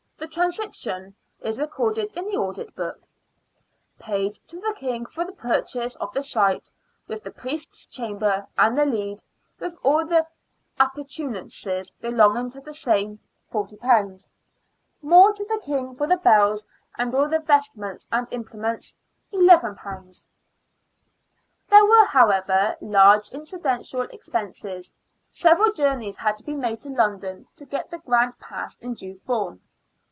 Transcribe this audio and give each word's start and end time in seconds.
The 0.17 0.27
transaction 0.37 1.15
is 1.41 1.59
re 1.59 1.65
corded 1.65 2.15
in 2.15 2.25
the 2.25 2.37
audit 2.37 2.75
book:— 2.75 3.01
Paid 3.99 4.35
to 4.49 4.57
the 4.61 4.73
King 4.77 5.05
for 5.07 5.25
the 5.25 5.33
purchase 5.33 5.95
of 5.95 6.13
the 6.13 6.21
site, 6.21 6.69
with 7.07 7.23
the 7.23 7.31
Priest's 7.31 7.87
Chamber, 7.87 8.47
and 8.55 8.77
the 8.77 8.85
lead, 8.85 9.23
with 9.59 9.77
all 9.81 10.05
the 10.05 10.27
appurtenances 10.79 11.91
belonging 11.99 12.51
to 12.51 12.61
the 12.61 12.73
same.. 12.73 13.19
£40 13.51 14.29
More 15.01 15.33
to 15.33 15.43
the 15.43 15.59
King 15.65 15.95
for 15.95 16.05
the 16.07 16.17
bells 16.17 16.67
and 16.97 17.13
all 17.15 17.27
the 17.27 17.39
vest 17.39 17.75
ments 17.75 18.07
and 18.11 18.31
implements 18.31 18.97
£11 19.33 20.25
There 21.69 21.83
were, 21.85 22.05
however, 22.05 22.77
large 22.79 23.29
incidental 23.29 24.01
expenses. 24.03 24.93
Several 25.27 25.73
journeys 25.73 26.19
had 26.19 26.37
to 26.37 26.43
be 26.43 26.53
made 26.55 26.79
to 26.81 26.89
London 26.89 27.47
to 27.55 27.65
get 27.65 27.89
the 27.89 27.99
grant 27.99 28.39
passed 28.39 28.77
in 28.83 28.93
due 28.93 29.17
form. 29.17 29.61